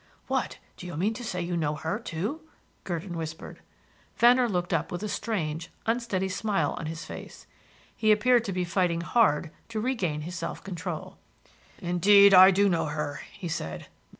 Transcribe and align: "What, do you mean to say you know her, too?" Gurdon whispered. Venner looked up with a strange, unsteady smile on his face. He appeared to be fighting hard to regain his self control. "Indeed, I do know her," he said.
"What, 0.25 0.57
do 0.77 0.87
you 0.87 0.97
mean 0.97 1.13
to 1.13 1.23
say 1.23 1.43
you 1.43 1.55
know 1.55 1.75
her, 1.75 1.99
too?" 1.99 2.41
Gurdon 2.85 3.15
whispered. 3.15 3.61
Venner 4.17 4.49
looked 4.49 4.73
up 4.73 4.91
with 4.91 5.03
a 5.03 5.07
strange, 5.07 5.69
unsteady 5.85 6.27
smile 6.27 6.73
on 6.79 6.87
his 6.87 7.05
face. 7.05 7.45
He 7.95 8.11
appeared 8.11 8.43
to 8.45 8.51
be 8.51 8.63
fighting 8.63 9.01
hard 9.01 9.51
to 9.69 9.79
regain 9.79 10.21
his 10.21 10.33
self 10.33 10.63
control. 10.63 11.19
"Indeed, 11.77 12.33
I 12.33 12.49
do 12.49 12.67
know 12.67 12.87
her," 12.87 13.21
he 13.31 13.47
said. 13.47 13.89